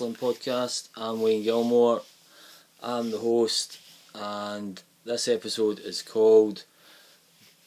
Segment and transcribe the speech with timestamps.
[0.00, 0.88] Wrestling podcast.
[0.96, 2.00] I'm Wayne Gilmore.
[2.82, 3.78] I'm the host,
[4.14, 6.64] and this episode is called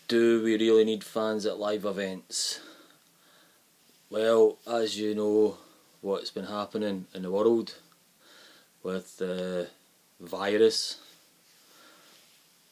[0.08, 2.60] Do We Really Need Fans at Live Events?
[4.10, 5.58] Well, as you know,
[6.02, 7.76] what's been happening in the world
[8.82, 9.68] with the
[10.20, 10.98] virus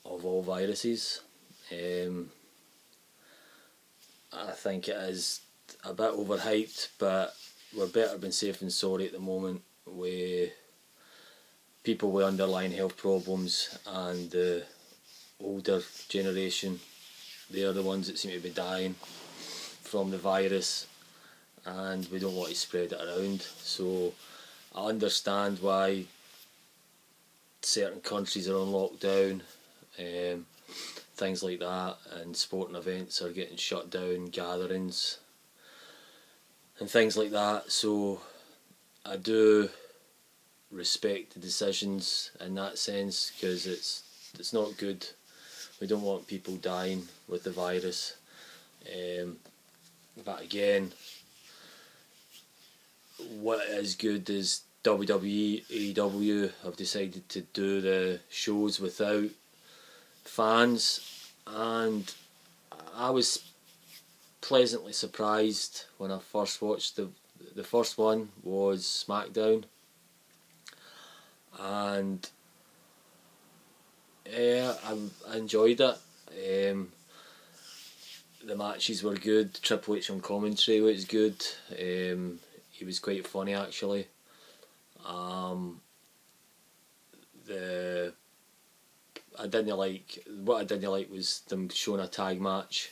[0.03, 1.21] of all viruses.
[1.71, 2.31] Um,
[4.33, 5.41] I think it is
[5.83, 7.35] a bit overhyped, but
[7.75, 10.51] we're better than safe than sorry at the moment with
[11.83, 14.63] people with underlying health problems and the
[15.39, 16.79] older generation.
[17.49, 18.95] They are the ones that seem to be dying
[19.83, 20.87] from the virus,
[21.65, 23.41] and we don't want to spread it around.
[23.41, 24.13] So
[24.75, 26.05] I understand why
[27.61, 29.41] certain countries are on lockdown.
[29.99, 30.45] Um,
[31.15, 35.17] things like that, and sporting events are getting shut down, gatherings,
[36.81, 37.71] and things like that.
[37.71, 38.19] So
[39.05, 39.69] I do
[40.71, 44.03] respect the decisions in that sense because it's
[44.37, 45.05] it's not good.
[45.79, 48.15] We don't want people dying with the virus.
[48.87, 49.37] Um,
[50.25, 50.91] but again,
[53.39, 59.29] what is good is WWE, AEW have decided to do the shows without
[60.23, 62.11] fans, and
[62.95, 63.50] I was
[64.41, 67.09] pleasantly surprised when I first watched the
[67.55, 69.63] the first one was SmackDown,
[71.59, 72.29] and
[74.31, 74.97] yeah, I,
[75.29, 76.71] I enjoyed it.
[76.71, 76.91] Um,
[78.43, 79.53] the matches were good.
[79.61, 81.43] Triple H on commentary was good.
[81.71, 82.39] Um,
[82.71, 84.07] he was quite funny actually.
[85.05, 85.81] Um,
[87.45, 88.13] the
[89.39, 92.91] I didn't like what I didn't like was them showing a tag match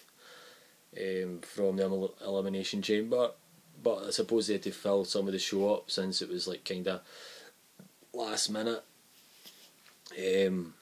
[0.98, 3.32] um, from the el- elimination chamber,
[3.82, 6.48] but I suppose they had to fill some of the show up since it was
[6.48, 7.02] like kind of
[8.14, 8.84] last minute.
[10.18, 10.74] Um,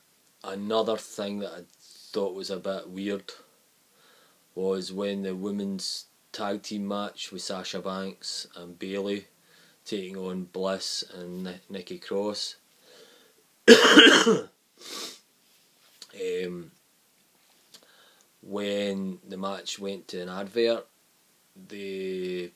[0.44, 3.34] another thing that I thought was a bit weird
[4.56, 9.26] was when the women's tag team match with Sasha Banks and Bayley
[9.86, 12.56] taking on Bliss and Ni- Nikki Cross.
[13.70, 14.48] um,
[18.48, 20.88] when the match went to an advert,
[21.68, 22.52] they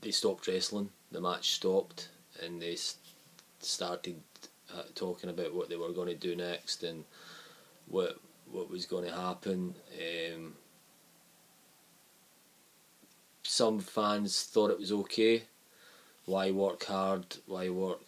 [0.00, 0.90] they stopped wrestling.
[1.12, 2.08] The match stopped,
[2.42, 2.76] and they
[3.60, 4.20] started
[4.74, 7.04] uh, talking about what they were going to do next and
[7.86, 8.18] what
[8.50, 9.74] what was going to happen.
[9.96, 10.54] Um,
[13.44, 15.44] some fans thought it was okay.
[16.26, 17.36] Why work hard?
[17.46, 18.00] Why work?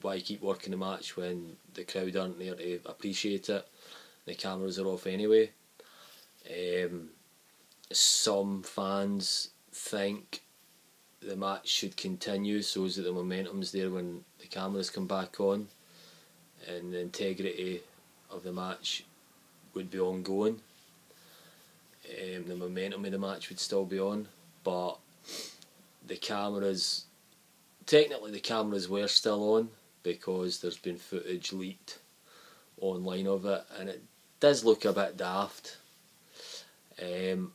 [0.00, 3.66] Why keep working the match when the crowd aren't there to appreciate it?
[4.28, 5.50] The cameras are off anyway.
[6.46, 7.08] Um,
[7.90, 10.42] some fans think
[11.20, 15.68] the match should continue so that the momentum's there when the cameras come back on
[16.68, 17.80] and the integrity
[18.30, 19.04] of the match
[19.72, 20.60] would be ongoing.
[22.10, 24.28] Um, the momentum of the match would still be on,
[24.62, 24.98] but
[26.06, 27.06] the cameras,
[27.86, 29.70] technically, the cameras were still on
[30.02, 31.98] because there's been footage leaked
[32.80, 34.02] online of it, and it
[34.40, 35.78] does look a bit daft.
[37.00, 37.52] Um,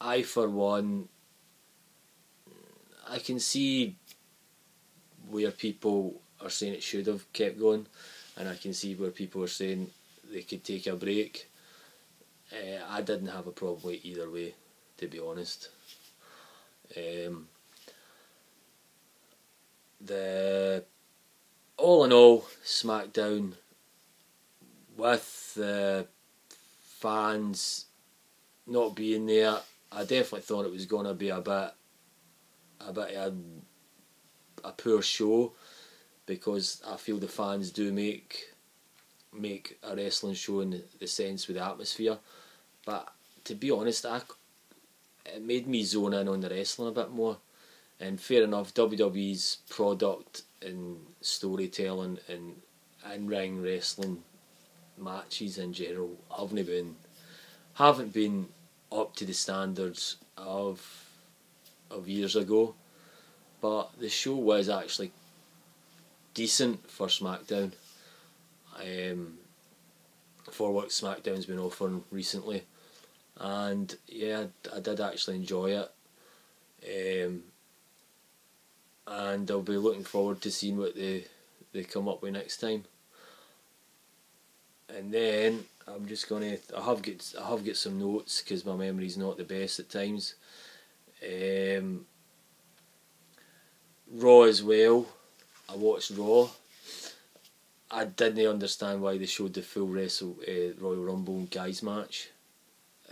[0.00, 1.08] I, for one,
[3.08, 3.96] I can see
[5.28, 7.86] where people are saying it should have kept going,
[8.36, 9.90] and I can see where people are saying
[10.32, 11.50] they could take a break.
[12.52, 14.54] Uh, I didn't have a problem either way,
[14.98, 15.68] to be honest.
[16.96, 17.48] Um,
[20.00, 20.84] the
[21.76, 23.54] all in all, SmackDown
[25.00, 26.06] with the
[26.84, 27.86] fans
[28.66, 29.56] not being there,
[29.90, 31.70] I definitely thought it was going to be a bit,
[32.80, 33.32] a bit a,
[34.62, 35.52] a poor show,
[36.26, 38.46] because I feel the fans do make
[39.32, 42.18] make a wrestling show in the sense with the atmosphere,
[42.84, 43.08] but
[43.44, 44.20] to be honest, I
[45.24, 47.38] it made me zone in on the wrestling a bit more.
[48.00, 52.56] And fair enough, WWE's product and storytelling and
[53.14, 54.22] in ring wrestling
[55.00, 56.96] matches in general haven't been
[57.74, 58.48] haven't been
[58.92, 61.06] up to the standards of
[61.90, 62.74] of years ago.
[63.60, 65.12] But the show was actually
[66.34, 67.72] decent for SmackDown.
[68.76, 69.38] Um,
[70.50, 72.64] for what SmackDown's been offering recently,
[73.36, 74.44] and yeah,
[74.74, 75.82] I did actually enjoy
[76.82, 77.26] it.
[77.26, 77.42] Um,
[79.06, 81.26] and I'll be looking forward to seeing what they
[81.72, 82.84] they come up with next time.
[84.96, 88.76] And then I'm just gonna I have get I have get some notes because my
[88.76, 90.34] memory's not the best at times.
[91.22, 92.06] Um,
[94.12, 95.06] Raw as well.
[95.68, 96.48] I watched Raw.
[97.90, 102.30] I didn't understand why they showed the full Wrestle uh, Royal Rumble guys match.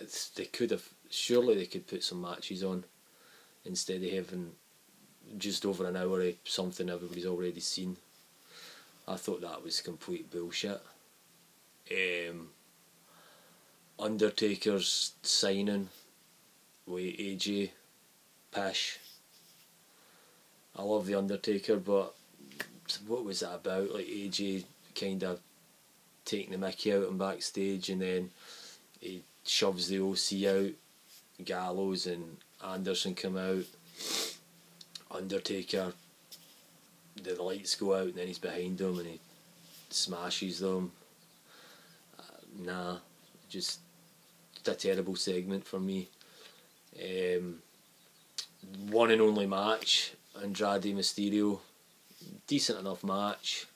[0.01, 2.85] It's, they could have surely they could put some matches on
[3.65, 4.53] instead of having
[5.37, 7.97] just over an hour of something everybody's already seen.
[9.07, 10.81] I thought that was complete bullshit.
[11.90, 12.49] Um,
[13.99, 15.88] Undertaker's signing
[16.87, 17.70] with AJ
[18.52, 18.99] Pish.
[20.76, 22.14] I love the Undertaker, but
[23.06, 23.93] what was that about?
[23.93, 24.64] Like AJ
[24.94, 25.40] kind of
[26.25, 28.31] taking the Mickey out and backstage, and then
[29.00, 30.73] he shoves the OC out.
[31.44, 33.64] Gallows and Anderson come out.
[35.11, 35.93] Undertaker,
[37.23, 39.20] the lights go out, and then he's behind them and he
[39.91, 40.93] smashes them.
[42.56, 42.99] Nah,
[43.49, 43.81] just
[44.67, 46.09] a terrible segment for me.
[46.97, 47.62] Um,
[48.91, 50.12] one and only match,
[50.43, 51.61] Andrade Mysterio,
[52.47, 53.67] decent enough match,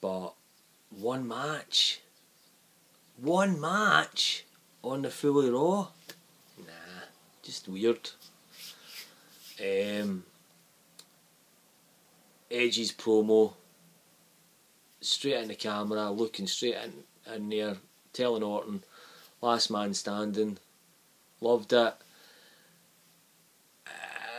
[0.00, 0.32] but
[0.90, 2.00] one match,
[3.16, 4.44] one match
[4.82, 5.88] on the fully raw,
[6.58, 7.04] nah,
[7.42, 8.10] just weird.
[9.60, 10.24] Um,
[12.50, 13.52] Edge's promo,
[15.00, 16.92] straight in the camera, looking straight in,
[17.34, 17.76] in there,
[18.12, 18.84] telling Orton,
[19.40, 20.58] last man standing,
[21.40, 21.94] loved it.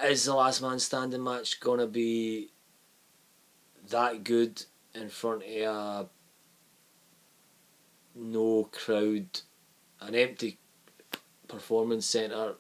[0.04, 2.50] Is the last man standing match gonna be
[3.90, 4.64] that good
[4.96, 6.10] in front of a
[8.16, 9.42] no crowd,
[10.02, 10.58] an empty
[11.48, 12.56] performance centre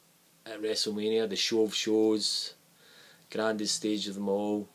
[0.46, 2.54] at WrestleMania, the show of shows,
[3.32, 4.68] grandest stage of them all.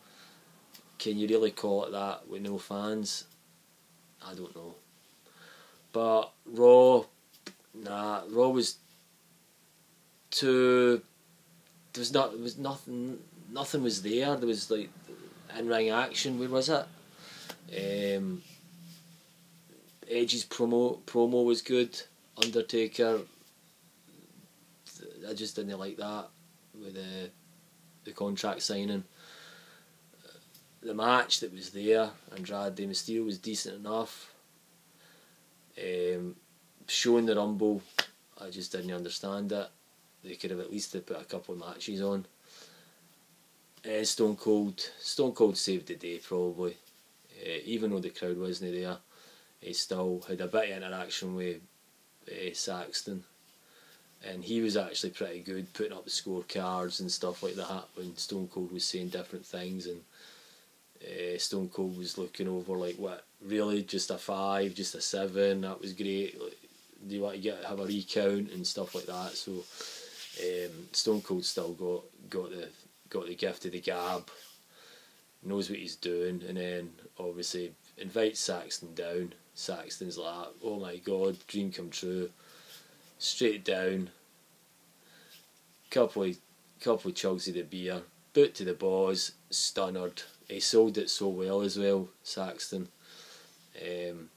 [0.99, 3.25] Can you really call it that with no fans?
[4.25, 4.75] I don't know.
[5.97, 7.05] But Raw,
[7.73, 8.77] nah, Raw was
[10.31, 11.01] too.
[11.95, 12.33] There was not.
[12.33, 13.19] There was nothing.
[13.51, 14.37] Nothing was there.
[14.37, 14.91] There was like
[15.59, 16.39] in ring action.
[16.39, 16.85] Where was it?
[18.19, 18.43] Um,
[20.07, 21.99] Edge's promo promo was good.
[22.37, 23.21] Undertaker.
[25.27, 26.27] I just didn't like that
[26.79, 27.31] with the
[28.05, 29.05] the contract signing.
[30.83, 34.35] The match that was there, Andrade Mysterio was decent enough.
[35.79, 36.37] Um,
[36.89, 37.83] showing the Rumble,
[38.41, 39.69] I just didn't understand it.
[40.25, 42.27] They could have at least put a couple of matches on.
[43.85, 46.77] Uh, Stone Cold, Stone Cold saved the day probably.
[47.41, 48.97] Uh, even though the crowd wasn't there,
[49.61, 51.61] he still had a bit of interaction with
[52.29, 53.23] uh, Saxton
[54.25, 58.17] and he was actually pretty good putting up the scorecards and stuff like that when
[58.17, 60.01] Stone Cold was saying different things and
[61.03, 65.63] uh, Stone Cold was looking over like what really just a five just a seven
[65.63, 66.41] that was great.
[66.41, 66.59] Like,
[67.07, 69.33] do you want to get have a recount and stuff like that?
[69.37, 69.53] So
[70.43, 72.69] um, Stone Cold still got got the
[73.11, 74.29] got the gift of the gab
[75.43, 79.33] knows what he's doing and then obviously invites Saxton down.
[79.55, 82.31] Saxton's like oh my god dream come true.
[83.19, 84.11] Straight down,
[85.91, 86.37] couple of,
[86.83, 88.03] couple of chugs of the beer,
[88.35, 90.23] boot to the boss, stunnered.
[90.49, 92.89] He sold it so well as well, Saxton.
[93.83, 94.31] Um,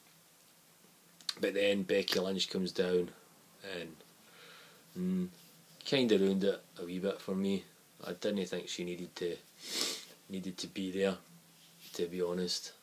[1.39, 3.09] but then Becky Lynch comes down
[3.79, 3.95] and
[4.97, 5.27] mm,
[5.89, 7.63] kind of ruined it a wee bit for me.
[8.05, 9.35] I didn't think she needed to
[10.29, 11.15] needed to be there,
[11.93, 12.73] to be honest.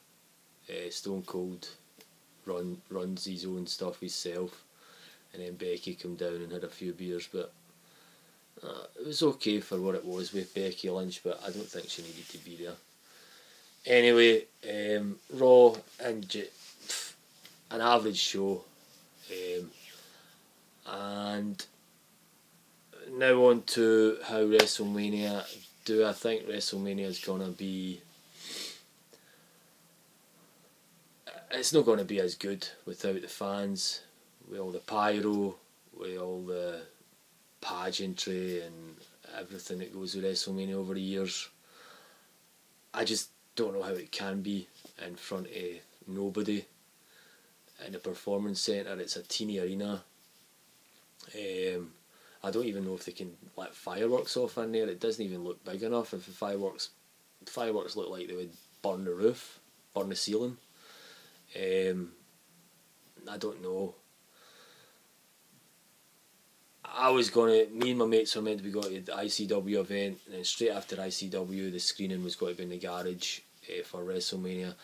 [0.68, 1.68] Uh, Stone Cold
[2.44, 4.64] run runs his own stuff himself
[5.36, 7.52] and then Becky came down and had a few beers, but
[8.62, 11.88] uh, it was okay for what it was with Becky Lynch, but I don't think
[11.88, 12.74] she needed to be there.
[13.86, 16.36] Anyway, um, Raw and
[17.70, 18.64] an average show,
[19.30, 19.70] um,
[20.86, 21.66] and
[23.12, 25.44] now on to how WrestleMania.
[25.84, 28.00] Do I think WrestleMania is gonna be?
[31.52, 34.00] It's not to be as good without the fans
[34.50, 35.54] with all the pyro,
[35.96, 36.80] with all the
[37.60, 38.96] pageantry and
[39.38, 41.48] everything that goes with WrestleMania over the years.
[42.92, 44.68] I just don't know how it can be
[45.04, 45.62] in front of
[46.06, 46.64] nobody
[47.86, 48.98] in a performance centre.
[49.00, 50.02] It's a teeny arena.
[51.34, 51.92] Um,
[52.44, 54.88] I don't even know if they can let fireworks off in there.
[54.88, 56.14] It doesn't even look big enough.
[56.14, 56.90] If the fireworks
[57.46, 59.58] fireworks look like they would burn the roof,
[59.94, 60.56] burn the ceiling.
[61.56, 62.12] Um,
[63.30, 63.94] I don't know.
[66.84, 67.66] I was gonna.
[67.72, 70.44] Me and my mates were meant to be going to the ICW event, and then
[70.44, 74.74] straight after ICW, the screening was going to be in the garage uh, for WrestleMania.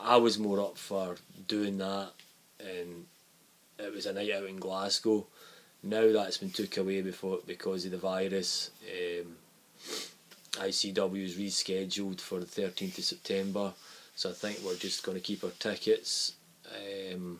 [0.00, 2.10] I was more up for doing that,
[2.58, 3.06] and
[3.78, 5.26] it was a night out in Glasgow,
[5.82, 8.70] Now that's been took away before because of the virus.
[8.84, 9.36] Um,
[10.52, 13.72] ICW is rescheduled for the 13th of September,
[14.14, 16.34] so I think we're just going to keep our tickets
[16.66, 17.38] um,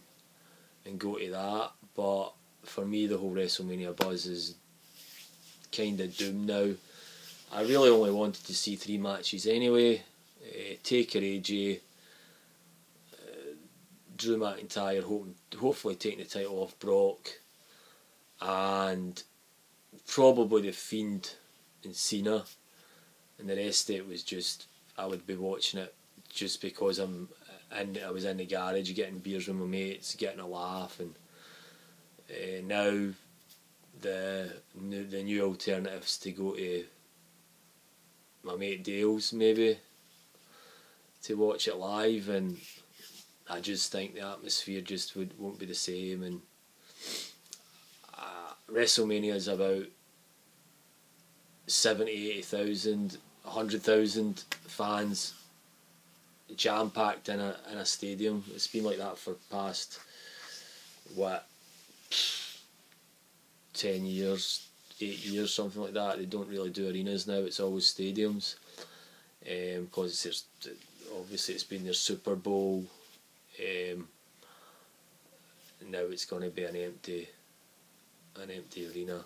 [0.87, 1.71] and go to that.
[1.95, 2.33] But
[2.65, 4.55] for me, the whole WrestleMania buzz is
[5.73, 6.71] kind of doomed now.
[7.53, 10.03] I really only wanted to see three matches anyway.
[10.43, 11.81] Uh, Taker AJ,
[13.13, 13.55] uh,
[14.17, 17.29] Drew McIntyre, hoping, hopefully taking the title off Brock,
[18.41, 19.23] and
[20.07, 21.35] probably the Fiend
[21.85, 22.45] and Cena,
[23.39, 24.67] and the rest of it was just
[24.97, 25.95] I would be watching it
[26.29, 27.29] just because I'm
[27.73, 31.15] and I was in the garage getting beers with my mates, getting a laugh, and
[32.31, 33.13] uh, now
[34.01, 36.85] the the new alternatives to go to
[38.43, 39.79] my mate Dale's maybe
[41.25, 42.59] to watch it live, and
[43.49, 46.41] I just think the atmosphere just would won't be the same, and
[48.17, 49.85] uh, WrestleMania is about
[51.67, 55.35] 70, 80,000, 100,000 fans
[56.57, 58.45] jam packed in a in a stadium.
[58.55, 59.99] It's been like that for past
[61.15, 61.47] what
[63.75, 64.69] ten years,
[65.01, 66.19] eight years, something like that.
[66.19, 67.35] They don't really do arenas now.
[67.35, 68.57] It's always stadiums,
[69.41, 70.45] because um, there's
[71.17, 72.85] obviously it's been their Super Bowl.
[73.59, 74.09] Um,
[75.89, 77.29] now it's going to be an empty,
[78.41, 79.25] an empty arena.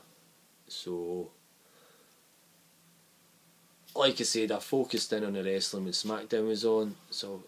[0.68, 1.30] So,
[3.94, 6.94] like I said, I focused in on the wrestling when SmackDown was on.
[7.10, 7.42] So,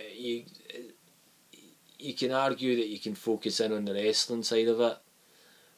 [0.00, 0.78] uh, you uh,
[1.98, 4.96] you can argue that you can focus in on the wrestling side of it,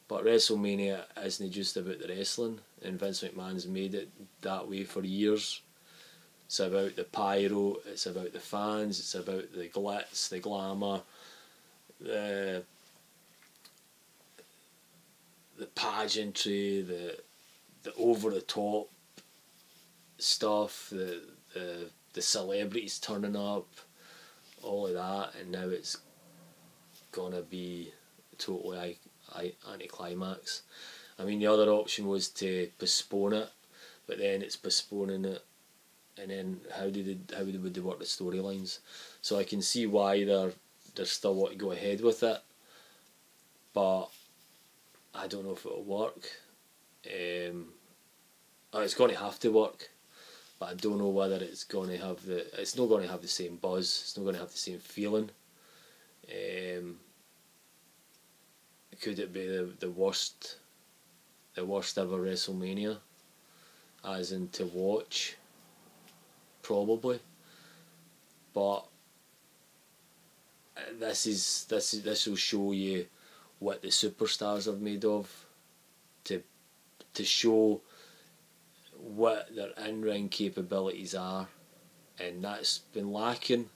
[0.06, 4.08] but WrestleMania isn't just about the wrestling, and Vince McMahon's made it
[4.42, 5.60] that way for years.
[6.52, 11.00] It's about the pyro, it's about the fans, it's about the glitz, the glamour,
[11.98, 12.62] the
[15.58, 17.16] the pageantry, the
[17.84, 18.90] the over the top
[20.18, 21.22] stuff, the
[21.54, 23.68] the the celebrities turning up,
[24.62, 25.96] all of that, and now it's
[27.12, 27.94] gonna be
[28.36, 28.98] totally
[29.34, 30.60] anti-climax.
[31.18, 33.48] I mean, the other option was to postpone it,
[34.06, 35.42] but then it's postponing it,
[36.20, 38.78] and then how did they, how would they work the storylines?
[39.20, 40.52] So I can see why they're
[40.94, 42.38] they still want to go ahead with it,
[43.72, 44.06] but
[45.14, 46.28] I don't know if it'll work.
[47.06, 47.68] Um,
[48.72, 49.90] oh, it's going to have to work,
[50.60, 52.46] but I don't know whether it's going to have the.
[52.60, 54.00] It's not going to have the same buzz.
[54.02, 55.30] It's not going to have the same feeling.
[56.28, 56.96] Um,
[59.00, 60.58] could it be the the worst,
[61.54, 62.98] the worst ever WrestleMania,
[64.04, 65.36] as in to watch?
[66.62, 67.18] Probably,
[68.54, 68.84] but
[70.76, 73.06] uh, this is this is this will show you
[73.58, 75.28] what the superstars are made of
[76.24, 76.42] to
[77.14, 77.80] to show
[78.96, 81.48] what their in ring capabilities are.
[82.18, 83.68] And that's been lacking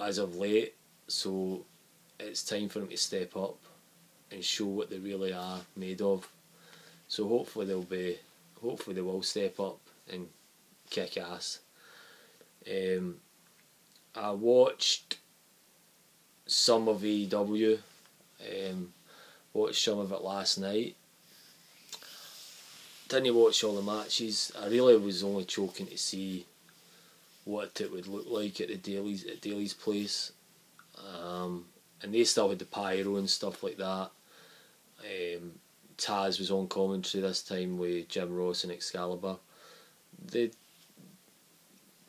[0.00, 0.74] as of late.
[1.08, 1.64] So
[2.20, 3.58] it's time for them to step up
[4.30, 6.28] and show what they really are made of.
[7.08, 8.18] So hopefully they'll be
[8.60, 9.78] hopefully they will step up
[10.10, 10.28] and
[10.92, 11.60] kick ass
[12.70, 13.16] um,
[14.14, 15.18] I watched
[16.46, 17.78] some of AEW,
[18.40, 18.92] um,
[19.52, 20.96] watched some of it last night.
[23.08, 24.52] Didn't watch all the matches.
[24.58, 26.46] I really was only choking to see
[27.44, 30.32] what it would look like at the Daily's at Daily's place.
[31.22, 31.66] Um,
[32.02, 34.10] and they still had the pyro and stuff like that.
[35.00, 35.52] Um,
[35.98, 39.36] Taz was on commentary this time with Jim Ross and Excalibur.
[40.24, 40.50] They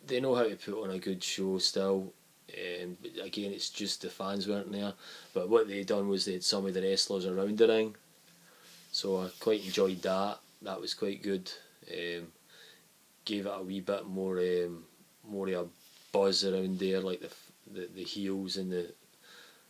[0.05, 2.13] they know how to put on a good show still.
[2.53, 4.93] Um, again, it's just the fans weren't there.
[5.33, 7.95] But what they done was they had some of the wrestlers around the ring,
[8.91, 10.39] so I quite enjoyed that.
[10.61, 11.51] That was quite good.
[11.91, 12.27] Um,
[13.25, 14.83] gave it a wee bit more, um,
[15.27, 15.67] more of a
[16.11, 17.29] buzz around there, like the
[17.71, 18.93] the, the heels and the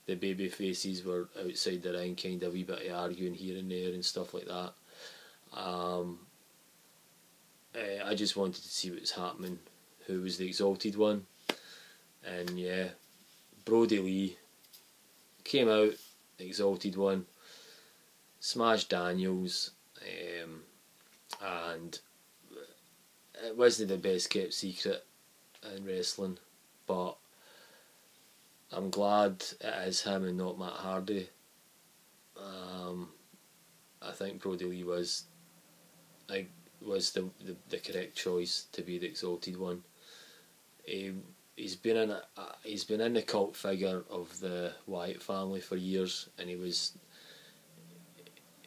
[0.05, 3.57] the baby faces were outside the ring, kind of a wee bit of arguing here
[3.57, 4.73] and there and stuff like that.
[5.57, 6.19] Um,
[7.73, 9.59] uh, I just wanted to see what was happening
[10.07, 11.25] who was the exalted one.
[12.25, 12.89] And yeah,
[13.65, 14.37] Brodie Lee
[15.43, 15.93] came out,
[16.39, 17.25] exalted one,
[18.39, 20.61] smashed Daniels, um,
[21.41, 21.99] and
[23.45, 25.05] it wasn't the best kept secret
[25.75, 26.37] in wrestling,
[26.87, 27.15] but
[28.71, 31.29] I'm glad it is him and not Matt Hardy.
[32.37, 33.09] Um,
[34.01, 35.25] I think Brodie Lee was,
[36.29, 36.47] I
[36.81, 39.83] was the, the the correct choice to be the exalted one
[40.83, 41.13] he
[41.55, 42.21] he's been in a,
[42.63, 46.97] he's been in the cult figure of the Wyatt family for years, and he was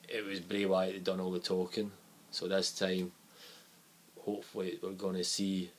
[0.08, 1.90] it was Bray Wyatt that done all the talking.
[2.30, 3.12] So this time,
[4.20, 5.70] hopefully, we're going to see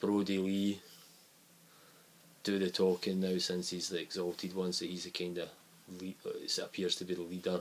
[0.00, 0.80] Brodie Lee
[2.44, 4.72] do the talking now since he's the exalted one.
[4.72, 5.48] So he's the kind of
[6.00, 7.60] lead, it uh, appears to be the leader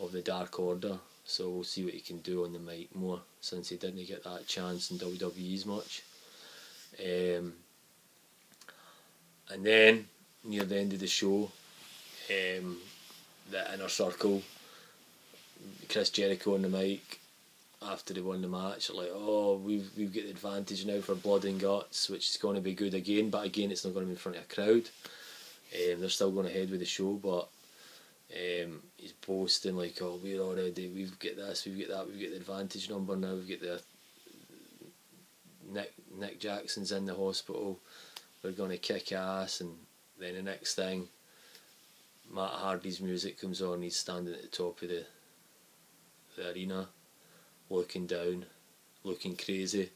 [0.00, 0.98] of the Dark Order.
[1.24, 4.24] So we'll see what he can do on the mic more since he didn't get
[4.24, 6.02] that chance in WWE as much.
[7.00, 7.54] Um,
[9.50, 10.06] and then
[10.44, 11.50] near the end of the show,
[12.30, 12.78] um,
[13.50, 14.42] the inner circle,
[15.88, 17.20] Chris Jericho on the mic
[17.82, 21.44] after they won the match, like, oh, we've we've got the advantage now for blood
[21.44, 23.30] and guts, which is going to be good again.
[23.30, 24.88] But again, it's not going to be in front of a crowd.
[25.74, 27.48] Um, they're still going ahead with the show, but
[28.32, 32.30] um, he's boasting like, oh, we're already, we've got this, we've got that, we've got
[32.30, 33.82] the advantage number now, we've got the
[35.72, 37.78] Nick Nick Jackson's in the hospital,
[38.42, 39.72] we're going to kick ass, and
[40.18, 41.08] then the next thing,
[42.32, 45.04] Matt Hardy's music comes on, he's standing at the top of the
[46.36, 46.88] the arena,
[47.70, 48.44] looking down,
[49.04, 49.90] looking crazy,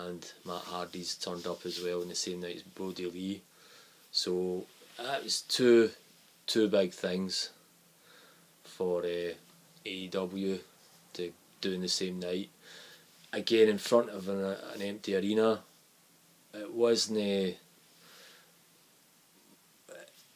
[0.00, 3.42] and Matt Hardy's turned up as well in the same night as Brodie Lee,
[4.12, 4.64] so
[4.96, 5.90] that was two
[6.46, 7.50] two big things
[8.64, 9.32] for uh,
[9.84, 10.58] AEW
[11.14, 12.48] to do in the same night.
[13.32, 14.42] Again, in front of an,
[14.74, 15.60] an empty arena,
[16.54, 17.56] it wasn't.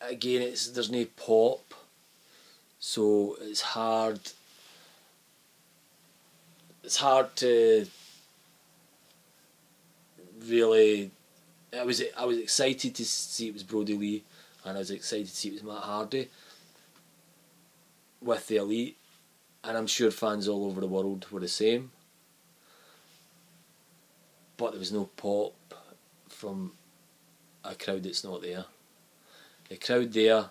[0.01, 1.75] Again, it's there's no pop,
[2.79, 4.21] so it's hard.
[6.85, 7.87] It's hard to
[10.47, 11.11] really.
[11.75, 14.25] I was I was excited to see it was Brodie Lee
[14.65, 16.29] and I was excited to see it was Matt Hardy
[18.21, 18.97] with the elite,
[19.65, 21.91] and I'm sure fans all over the world were the same.
[24.63, 25.55] But there was no pop
[26.29, 26.71] from
[27.65, 28.65] a crowd that's not there.
[29.69, 30.51] The crowd there,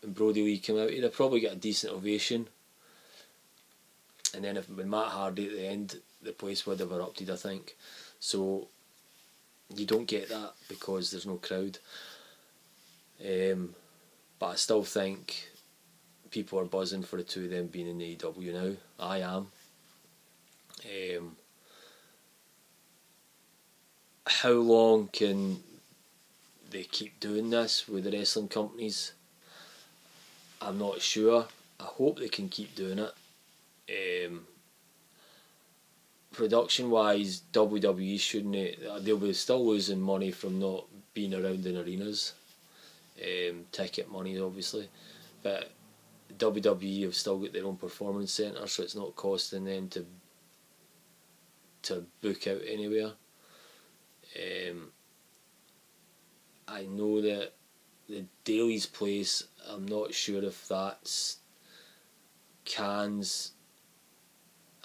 [0.00, 2.48] when Brodie Lee came out, he'd have probably got a decent ovation.
[4.34, 7.36] And then if when Matt Hardy at the end, the place would have erupted, I
[7.36, 7.76] think.
[8.20, 8.68] So
[9.76, 11.78] you don't get that because there's no crowd.
[13.22, 13.74] Um,
[14.38, 15.50] but I still think
[16.30, 18.76] people are buzzing for the two of them being in the AEW now.
[18.98, 19.48] I am.
[20.86, 21.36] Um,
[24.26, 25.62] how long can
[26.70, 29.12] they keep doing this with the wrestling companies?
[30.60, 31.46] I'm not sure.
[31.80, 34.26] I hope they can keep doing it.
[34.28, 34.46] Um,
[36.32, 39.04] production wise, WWE shouldn't.
[39.04, 42.32] They'll be still losing money from not being around in arenas
[43.20, 44.88] um, ticket money, obviously.
[45.42, 45.70] But
[46.38, 50.06] WWE have still got their own performance centre, so it's not costing them to
[51.82, 53.12] to book out anywhere.
[54.36, 54.90] Um,
[56.68, 57.52] I know that
[58.08, 59.44] the Daily's place.
[59.68, 61.38] I'm not sure if that's
[62.64, 63.52] Khan's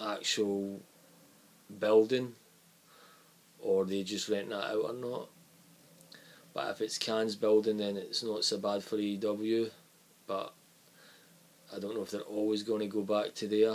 [0.00, 0.80] actual
[1.78, 2.34] building
[3.60, 5.28] or they just rent that out or not.
[6.54, 9.70] But if it's Khan's building, then it's not so bad for EW.
[10.26, 10.52] But
[11.74, 13.72] I don't know if they're always going to go back to there.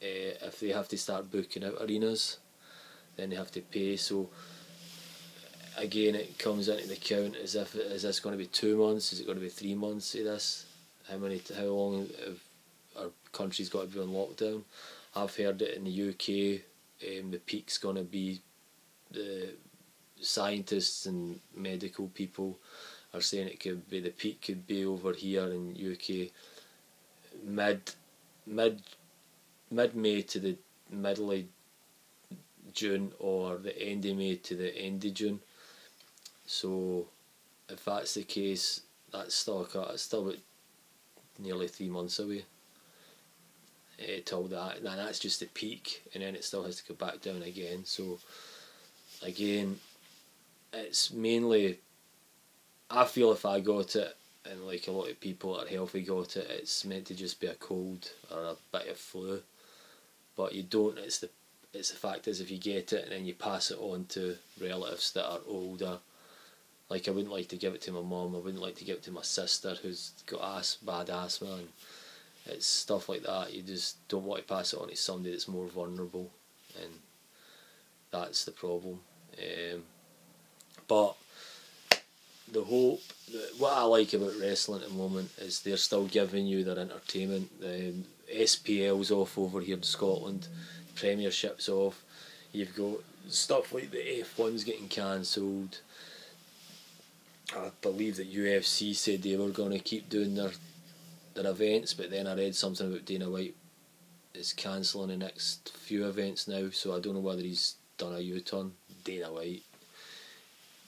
[0.00, 2.38] Uh, if they have to start booking out arenas,
[3.16, 3.96] then they have to pay.
[3.96, 4.30] So
[5.78, 9.12] again, it comes into the count as if is this going to be two months?
[9.12, 10.66] Is it going to be three months of this?
[11.08, 11.40] How many?
[11.56, 12.38] How long have
[12.98, 14.62] our country's got to be on lockdown?
[15.16, 16.60] I've heard it in the UK,
[17.06, 18.40] um, the peak's going to be
[19.10, 19.50] the
[20.20, 22.58] scientists and medical people
[23.14, 26.30] are saying it could be the peak could be over here in UK
[27.44, 27.80] mid
[28.46, 28.82] mid
[29.70, 30.56] mid May to the
[30.90, 31.42] middle of
[32.72, 35.40] June or the end of May to the end of June.
[36.48, 37.06] So
[37.68, 38.80] if that's the case,
[39.12, 40.38] that's still it's still about
[41.38, 42.44] nearly three months away.
[44.00, 46.94] Uh, till that, and that's just the peak, and then it still has to go
[46.94, 47.84] back down again.
[47.84, 48.18] So
[49.22, 49.78] again,
[50.72, 51.78] it's mainly
[52.90, 54.16] I feel if I got it
[54.50, 57.40] and like a lot of people that are healthy got it, it's meant to just
[57.40, 59.42] be a cold or a bit of flu.
[60.34, 61.28] But you don't it's the
[61.74, 64.36] it's the fact is if you get it and then you pass it on to
[64.60, 65.98] relatives that are older.
[66.90, 68.96] Like I wouldn't like to give it to my mum, I wouldn't like to give
[68.96, 71.68] it to my sister who's got as bad asthma and
[72.46, 73.52] it's stuff like that.
[73.52, 76.30] You just don't want to pass it on to somebody that's more vulnerable
[76.80, 76.90] and
[78.10, 79.00] that's the problem.
[79.38, 79.82] Um,
[80.86, 81.14] but
[82.50, 83.02] the hope,
[83.58, 87.60] what I like about wrestling at the moment is they're still giving you their entertainment.
[87.60, 87.94] The
[88.34, 90.48] SPL's off over here in Scotland,
[90.94, 92.02] Premiership's off.
[92.52, 92.96] You've got
[93.28, 95.80] stuff like the F1's getting cancelled.
[97.56, 100.50] I believe that UFC said they were going to keep doing their
[101.34, 103.54] their events, but then I read something about Dana White
[104.34, 108.20] is cancelling the next few events now, so I don't know whether he's done a
[108.20, 108.72] U turn.
[109.04, 109.62] Dana White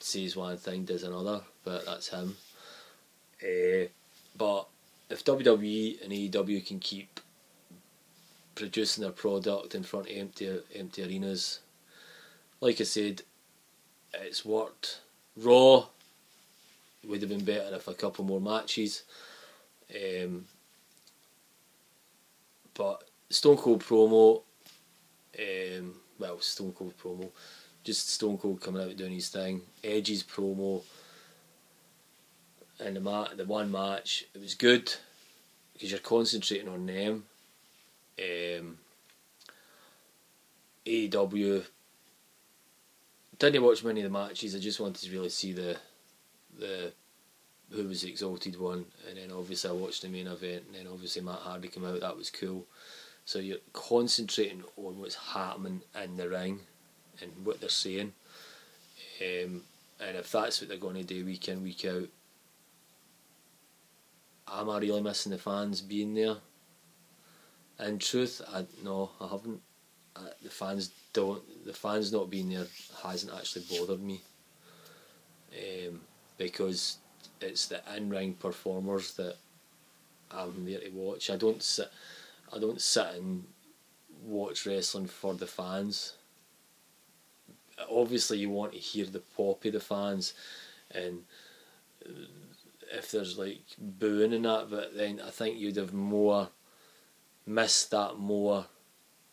[0.00, 2.36] says one thing, does another, but that's him.
[3.42, 3.86] Uh,
[4.36, 4.68] but
[5.08, 7.20] if WWE and AEW can keep
[8.54, 11.60] producing their product in front of empty empty arenas,
[12.60, 13.22] like I said,
[14.14, 15.00] it's worked.
[15.36, 15.86] Raw
[17.06, 19.04] would have been better if a couple more matches.
[19.94, 20.44] Um,
[22.74, 24.42] but Stone Cold promo,
[25.38, 27.30] um, well, Stone Cold promo,
[27.84, 29.62] just Stone Cold coming out doing his thing.
[29.82, 30.82] Edge's promo
[32.78, 34.92] and the mat, the one match, it was good
[35.72, 37.24] because you're concentrating on them.
[38.18, 38.78] Um,
[40.86, 41.64] AEW
[43.38, 44.54] didn't watch many of the matches.
[44.54, 45.76] I just wanted to really see the
[46.60, 46.92] the
[47.70, 50.92] who was the exalted one, and then obviously I watched the main event, and then
[50.92, 52.00] obviously Matt Hardy came out.
[52.00, 52.66] That was cool.
[53.24, 56.60] So you're concentrating on what's happening in the ring
[57.20, 58.12] and what they're saying.
[59.20, 59.62] Um,
[60.00, 62.08] and if that's what they're going to do week in, week out,
[64.52, 66.36] am I really missing the fans being there?
[67.78, 69.60] In truth, I no, I haven't.
[70.16, 71.42] I, the fans don't.
[71.64, 72.66] The fans not being there
[73.02, 74.22] hasn't actually bothered me.
[75.52, 76.00] Um,
[76.40, 76.96] because
[77.42, 79.37] it's the in-ring performers that
[80.31, 81.29] I'm there to watch.
[81.29, 81.90] I don't sit.
[82.50, 83.44] I don't sit and
[84.24, 86.14] watch wrestling for the fans.
[87.90, 90.33] Obviously, you want to hear the pop of the fans,
[90.90, 91.24] and
[92.90, 96.48] if there's like booing and that, but then I think you'd have more
[97.46, 98.64] missed that more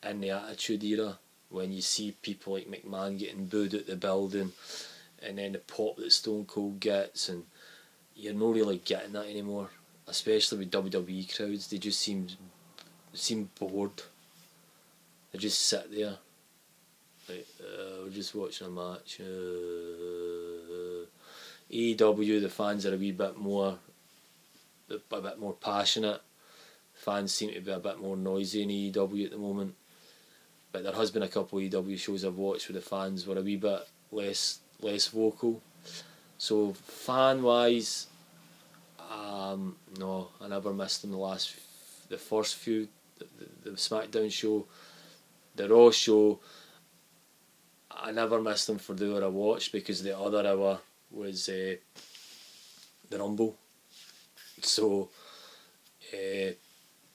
[0.03, 4.51] in the Attitude Era when you see people like McMahon getting booed at the building,
[5.25, 7.43] and then the pop that Stone Cold gets, and
[8.15, 9.69] you're not really getting that anymore.
[10.07, 12.27] Especially with WWE crowds, they just seem
[13.13, 14.03] seem bored.
[15.31, 16.17] They just sit there,
[17.27, 19.19] like uh, we're just watching a match.
[19.19, 21.05] Uh,
[21.71, 23.77] AEW, the fans are a wee bit more,
[24.89, 26.21] a bit more passionate.
[26.93, 29.75] Fans seem to be a bit more noisy in AEW at the moment.
[30.71, 33.37] But there has been a couple of AEW shows I've watched where the fans were
[33.37, 35.61] a wee bit less less vocal.
[36.37, 38.07] So fan wise,
[39.11, 41.55] um, no, I never missed in the last,
[42.09, 42.87] the first few,
[43.17, 43.25] the,
[43.63, 44.65] the, SmackDown show,
[45.55, 46.39] the Raw show.
[47.89, 50.79] I never missed them for the hour I watched because the other hour
[51.11, 51.75] was uh,
[53.09, 53.57] the Rumble.
[54.61, 55.09] So,
[56.13, 56.51] uh,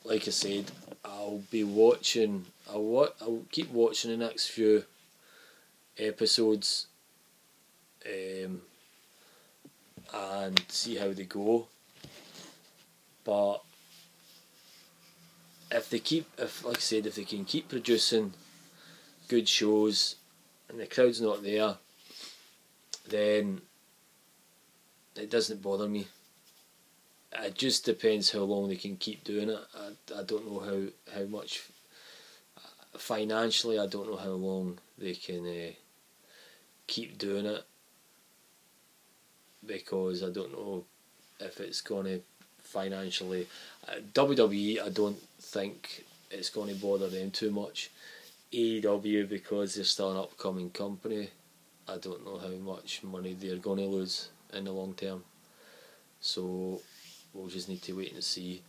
[0.04, 0.70] like I said,
[1.04, 2.46] I'll be watching.
[2.70, 4.84] I'll wa- I'll keep watching the next few
[5.98, 6.86] episodes,
[8.06, 8.62] um,
[10.14, 11.66] and see how they go.
[13.24, 13.62] But
[15.70, 18.34] if they keep, if like I said, if they can keep producing
[19.28, 20.16] good shows,
[20.68, 21.76] and the crowd's not there,
[23.08, 23.60] then
[25.16, 26.06] it doesn't bother me.
[27.32, 29.60] It just depends how long they can keep doing it.
[29.74, 31.62] I, I don't know how, how much
[32.98, 33.78] financially.
[33.78, 35.72] I don't know how long they can uh,
[36.86, 37.64] keep doing it
[39.66, 40.84] because I don't know
[41.40, 42.20] if it's going to
[42.62, 43.46] financially.
[43.86, 47.90] Uh, WWE, I don't think it's going to bother them too much.
[48.52, 51.30] AEW, because they're still an upcoming company,
[51.88, 55.24] I don't know how much money they're going to lose in the long term.
[56.20, 56.80] So
[57.32, 58.62] we'll just need to wait and see.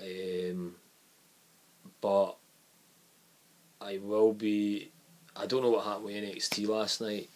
[0.00, 0.74] Um,
[2.00, 2.36] but
[3.80, 4.90] I will be.
[5.36, 7.28] I don't know what happened with NXT last night.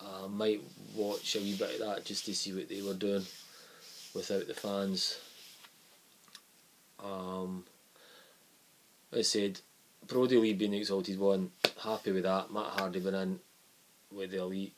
[0.00, 0.62] I might
[0.94, 3.24] watch a wee bit of that just to see what they were doing
[4.14, 5.18] without the fans.
[7.02, 7.64] Um,
[9.16, 9.60] I said,
[10.06, 11.50] Brodie Lee being the exalted one,
[11.82, 12.52] happy with that.
[12.52, 13.40] Matt Hardy went in
[14.12, 14.74] with the elite,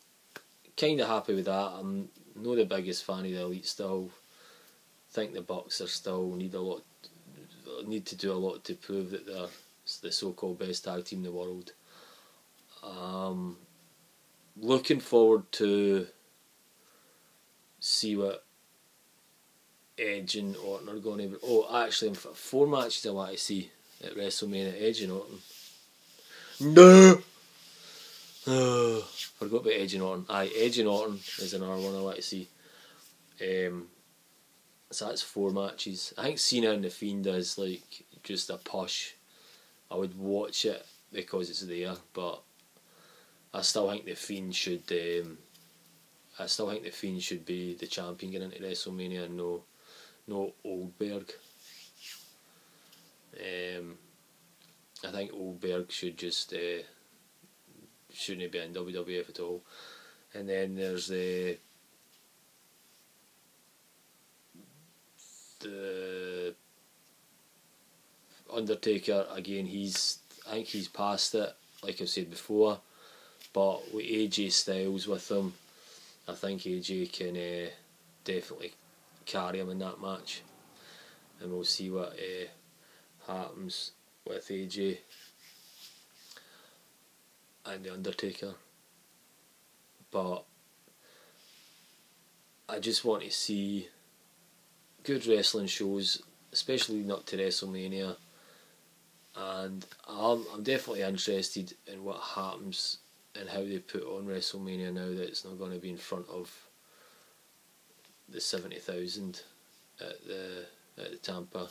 [0.77, 1.73] kind of happy with that.
[1.79, 4.11] I'm not the biggest fan of the elite still.
[5.11, 6.85] Think the Bucks are still need a lot,
[7.87, 9.49] need to do a lot to prove that they're
[10.03, 11.73] the so-called best tag team in the world.
[12.83, 13.57] Um,
[14.71, 16.07] looking forward to
[17.81, 18.45] see what
[19.99, 21.41] Edge and Orton are going to.
[21.43, 23.69] Oh, actually, four matches I want to see
[24.05, 24.81] at WrestleMania.
[24.81, 25.39] Edge and Orton.
[26.61, 27.21] No.
[28.47, 29.01] Oh,
[29.39, 30.27] forgot about Edge and Orton.
[30.29, 32.49] Aye, Edge and Orton is another one I like to see.
[33.43, 33.89] Um,
[34.93, 36.15] so that's four matches.
[36.17, 39.15] I think Cena and the Fiend is like just a push.
[39.91, 42.43] I would watch it because it's there, but
[43.53, 44.85] I still think the Fiend should.
[44.91, 45.39] Um,
[46.39, 49.31] I still think the Fiend should be the champion getting into WrestleMania.
[49.31, 49.65] No,
[50.27, 51.33] no Goldberg.
[53.37, 53.99] Um,
[55.07, 56.83] I think Goldberg should just uh,
[58.13, 59.63] shouldn't be in WWF at all.
[60.35, 61.59] And then there's the
[65.61, 66.55] the
[68.53, 69.67] Undertaker again.
[69.67, 71.55] He's I think he's past it.
[71.83, 72.81] Like I've said before,
[73.53, 75.55] but with AJ Styles with him,
[76.29, 77.71] I think AJ can uh,
[78.25, 78.73] definitely
[79.27, 80.43] carry him in that match,
[81.41, 83.93] and we'll see what uh, happens
[84.27, 84.99] with AJ
[87.67, 88.55] and the Undertaker.
[90.11, 90.45] But
[92.69, 93.89] I just want to see
[95.03, 98.17] good wrestling shows, especially not to WrestleMania.
[99.37, 102.99] And I'm I'm definitely interested in what happens
[103.41, 106.29] and how they put on WrestleMania now that it's not going to be in front
[106.29, 106.53] of
[108.29, 109.43] the seventy thousand
[110.01, 110.67] at the
[110.99, 111.69] at the Tampa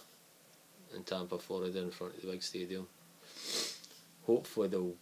[0.95, 2.87] in Tampa, Florida, in front of the big stadium.
[4.25, 4.95] Hopefully they'll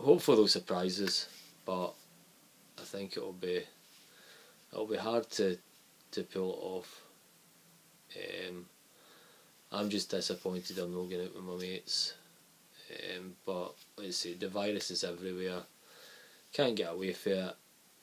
[0.00, 0.48] hopefully they'll
[1.66, 1.94] but
[2.78, 3.62] I think it'll be
[4.72, 5.58] it'll be hard to
[6.12, 7.02] to pull it off.
[8.16, 8.66] Um,
[9.72, 12.14] I'm just disappointed I'm not going out with my mates.
[12.90, 15.62] Um, but let's see, the virus is everywhere.
[16.54, 17.56] Can't get away from it.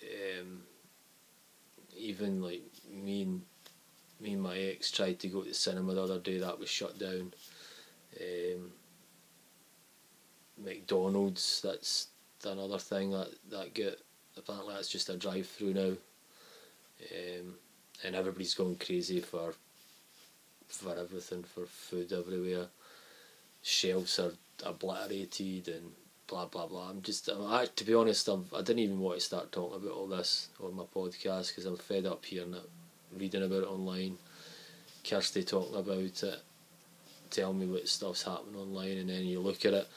[0.03, 0.61] Um,
[1.97, 3.41] even like me and
[4.19, 6.37] me and my ex tried to go to the cinema the other day.
[6.37, 7.33] That was shut down.
[8.19, 8.71] Um,
[10.63, 11.61] McDonald's.
[11.63, 12.07] That's
[12.43, 13.99] another thing that that get
[14.37, 15.93] apparently that's just a drive through now.
[17.11, 17.55] Um,
[18.03, 19.53] and everybody's going crazy for
[20.67, 22.67] for everything for food everywhere.
[23.61, 24.31] Shelves are
[24.65, 25.91] obliterated and
[26.27, 26.89] blah blah blah.
[26.89, 29.77] I'm just I'm, I, to be honest, I'm, I didn't even want to start talking
[29.81, 32.69] about all this on my podcast because I'm fed up hearing it,
[33.17, 34.17] reading about it online.
[35.03, 36.23] Kirsty talking about it,
[37.31, 39.87] tell me what stuff's happening online, and then you look at it,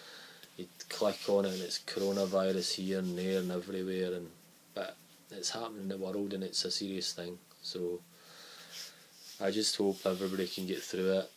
[0.57, 4.31] you click on it, and it's coronavirus here and there and everywhere, and
[4.75, 4.97] but
[5.31, 7.39] it's happening in the world, and it's a serious thing.
[7.63, 8.01] So
[9.41, 11.31] I just hope everybody can get through it.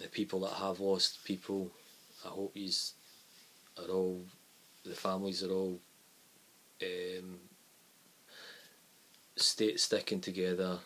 [0.00, 1.70] The people that have lost people,
[2.24, 2.94] I hope he's
[3.78, 4.24] are all
[4.84, 5.80] the families are all
[6.82, 7.38] um,
[9.36, 10.78] stay, sticking together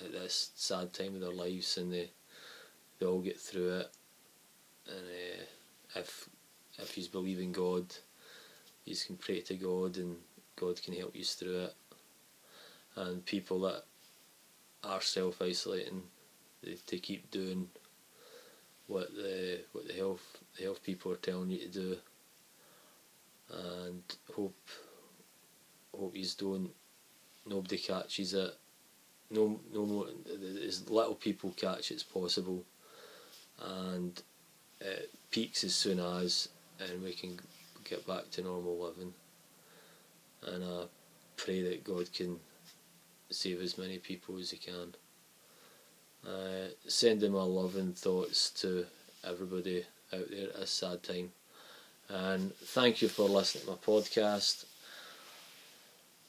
[0.00, 2.10] at this sad time of their lives and they
[2.98, 3.90] they all get through it.
[4.86, 6.28] And uh, if
[6.78, 7.86] if you believe in God
[8.84, 10.16] you can pray to God and
[10.56, 11.74] God can help you through it.
[12.96, 13.84] And people that
[14.82, 16.02] are self isolating
[16.62, 17.68] they, they keep doing
[18.90, 21.96] what the what the health the health people are telling you to do.
[23.52, 24.02] And
[24.34, 24.68] hope
[25.96, 26.70] hope you don't
[27.46, 28.50] nobody catches it.
[29.30, 30.06] No no more
[30.66, 32.64] as little people catch as possible.
[33.62, 34.20] And
[34.80, 36.48] it peaks as soon as
[36.80, 37.38] and we can
[37.84, 39.14] get back to normal living.
[40.42, 40.84] And I
[41.36, 42.40] pray that God can
[43.30, 44.94] save as many people as he can
[46.26, 48.86] uh, sending my love and thoughts to
[49.24, 51.30] everybody out there at a sad time.
[52.08, 54.64] And thank you for listening to my podcast.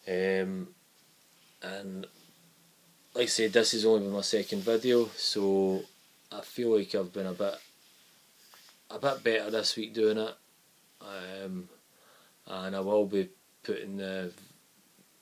[0.08, 0.68] Um,
[1.64, 2.06] and
[3.14, 5.82] like I said, this is only my second video, so
[6.32, 7.56] I feel like I've been a bit
[8.90, 10.36] a bit better this week doing it.
[11.02, 11.70] Um,
[12.48, 13.30] and I will be
[13.64, 14.32] putting the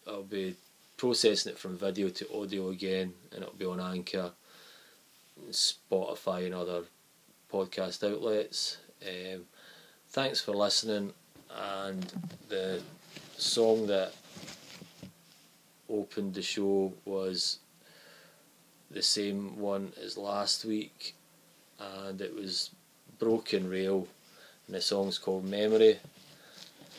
[0.07, 0.55] I'll be
[0.97, 4.31] processing it from video to audio again, and it'll be on Anchor
[5.51, 6.83] Spotify and other
[7.51, 8.77] podcast outlets.
[9.01, 9.45] Um,
[10.09, 11.13] thanks for listening,
[11.55, 12.13] and
[12.49, 12.81] the
[13.37, 14.13] song that
[15.89, 17.59] opened the show was
[18.91, 21.15] the same one as last week,
[21.79, 22.71] and it was
[23.17, 24.07] Broken Rail,
[24.67, 25.99] and the song's called Memory.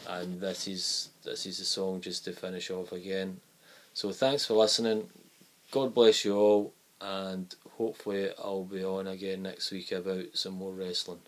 [0.08, 3.40] And this is this is the song just to finish off again.
[3.94, 5.08] So thanks for listening.
[5.70, 10.72] God bless you all and hopefully I'll be on again next week about some more
[10.72, 11.20] wrestling.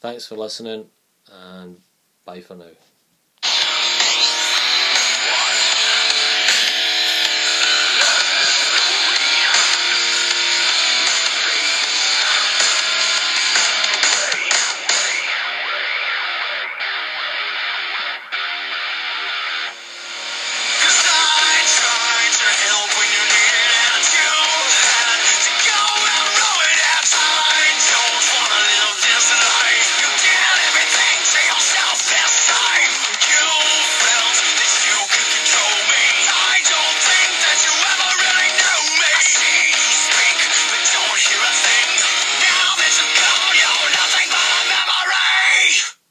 [0.00, 0.86] Thanks for listening
[1.32, 1.80] and
[2.24, 2.70] bye for now.